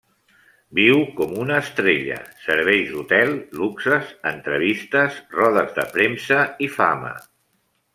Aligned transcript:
Viu 0.77 1.01
com 1.19 1.35
una 1.41 1.59
estrella, 1.65 2.17
serveis 2.47 2.89
d'hotel, 2.95 3.37
luxes, 3.61 4.11
entrevistes, 4.35 5.23
rodes 5.41 5.75
de 5.81 5.91
premsa 5.97 6.45
i 6.69 6.77
fama. 6.83 7.19